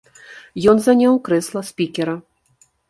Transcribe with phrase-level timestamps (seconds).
[0.73, 2.21] Ён заняў крэсла спікера.